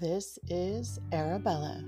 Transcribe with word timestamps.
This 0.00 0.38
is 0.48 0.98
Arabella. 1.12 1.84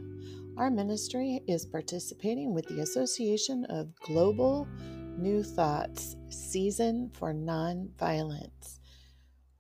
Our 0.59 0.71
ministry 0.71 1.41
is 1.49 1.65
participating 1.65 2.53
with 2.53 2.69
the 2.69 2.81
Association 2.81 3.65
of 3.71 3.99
Global 4.01 4.69
New 5.17 5.43
Thoughts 5.43 6.17
Season 6.29 7.11
for 7.15 7.33
Nonviolence, 7.33 8.81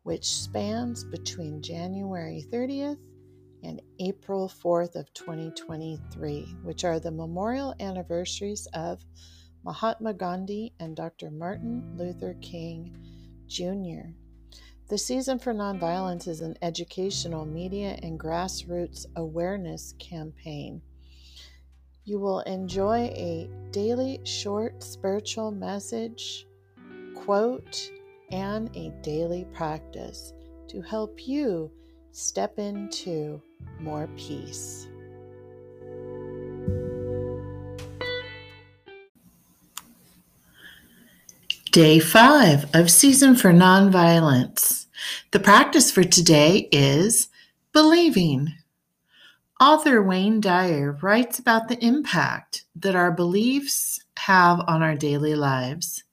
which 0.02 0.26
spans 0.26 1.02
between 1.02 1.62
January 1.62 2.44
30th 2.52 2.98
and 3.62 3.80
April 4.00 4.52
4th 4.62 4.96
of 4.96 5.10
2023, 5.14 6.54
which 6.62 6.84
are 6.84 7.00
the 7.00 7.10
memorial 7.10 7.74
anniversaries 7.80 8.68
of 8.74 9.02
Mahatma 9.64 10.12
Gandhi 10.12 10.74
and 10.78 10.94
Dr. 10.94 11.30
Martin 11.30 11.94
Luther 11.96 12.36
King 12.42 12.94
Jr. 13.46 14.12
The 14.92 14.98
Season 14.98 15.38
for 15.38 15.54
Nonviolence 15.54 16.28
is 16.28 16.42
an 16.42 16.54
educational, 16.60 17.46
media, 17.46 17.98
and 18.02 18.20
grassroots 18.20 19.06
awareness 19.16 19.94
campaign. 19.98 20.82
You 22.04 22.18
will 22.18 22.40
enjoy 22.40 23.04
a 23.14 23.48
daily 23.70 24.20
short 24.24 24.82
spiritual 24.82 25.50
message, 25.50 26.46
quote, 27.14 27.90
and 28.32 28.68
a 28.76 28.90
daily 29.00 29.46
practice 29.54 30.34
to 30.68 30.82
help 30.82 31.26
you 31.26 31.72
step 32.10 32.58
into 32.58 33.40
more 33.80 34.10
peace. 34.18 34.88
Day 41.70 41.98
five 41.98 42.66
of 42.74 42.90
Season 42.90 43.34
for 43.34 43.54
Nonviolence. 43.54 44.81
The 45.30 45.40
practice 45.40 45.90
for 45.90 46.04
today 46.04 46.68
is 46.72 47.28
believing. 47.72 48.54
Author 49.60 50.02
Wayne 50.02 50.40
Dyer 50.40 50.98
writes 51.02 51.38
about 51.38 51.68
the 51.68 51.82
impact 51.84 52.64
that 52.74 52.96
our 52.96 53.12
beliefs 53.12 54.00
have 54.18 54.60
on 54.66 54.82
our 54.82 54.96
daily 54.96 55.34
lives. 55.34 56.04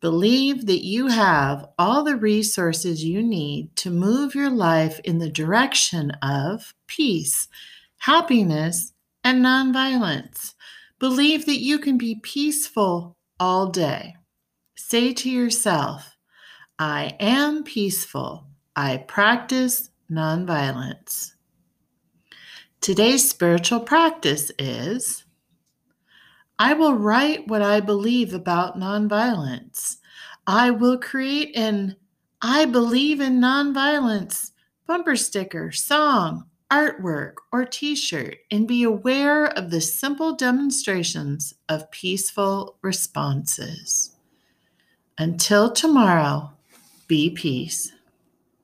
Believe 0.00 0.66
that 0.66 0.84
you 0.84 1.08
have 1.08 1.68
all 1.78 2.04
the 2.04 2.16
resources 2.16 3.04
you 3.04 3.22
need 3.22 3.74
to 3.76 3.90
move 3.90 4.34
your 4.34 4.50
life 4.50 5.00
in 5.04 5.18
the 5.18 5.30
direction 5.30 6.10
of 6.22 6.74
peace, 6.86 7.48
happiness, 7.98 8.92
and 9.24 9.44
nonviolence. 9.44 10.54
Believe 10.98 11.46
that 11.46 11.60
you 11.60 11.78
can 11.78 11.98
be 11.98 12.20
peaceful 12.22 13.16
all 13.40 13.66
day. 13.68 14.16
Say 14.76 15.12
to 15.14 15.30
yourself, 15.30 16.16
I 16.78 17.16
am 17.18 17.64
peaceful. 17.64 18.46
I 18.76 18.98
practice 18.98 19.90
nonviolence. 20.10 21.32
Today's 22.80 23.28
spiritual 23.28 23.80
practice 23.80 24.52
is 24.58 25.24
I 26.60 26.74
will 26.74 26.94
write 26.94 27.48
what 27.48 27.62
I 27.62 27.80
believe 27.80 28.32
about 28.32 28.78
nonviolence. 28.78 29.96
I 30.46 30.70
will 30.70 30.98
create 30.98 31.56
an 31.56 31.96
I 32.40 32.64
believe 32.64 33.20
in 33.20 33.40
nonviolence 33.40 34.52
bumper 34.86 35.16
sticker, 35.16 35.70
song, 35.72 36.44
artwork, 36.70 37.34
or 37.52 37.64
t 37.64 37.94
shirt 37.96 38.38
and 38.50 38.68
be 38.68 38.84
aware 38.84 39.46
of 39.46 39.70
the 39.70 39.80
simple 39.80 40.34
demonstrations 40.36 41.54
of 41.68 41.90
peaceful 41.90 42.78
responses. 42.82 44.16
Until 45.18 45.72
tomorrow, 45.72 46.52
be 47.08 47.30
peace. 47.30 47.90